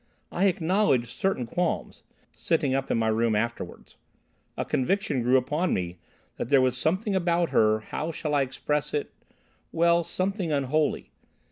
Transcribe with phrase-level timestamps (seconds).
[0.31, 2.01] "I acknowledged certain qualms,
[2.33, 3.97] sitting up in my room afterwards.
[4.57, 5.99] A conviction grew upon me
[6.37, 11.11] that there was something about her—how shall I express it?—well, something unholy.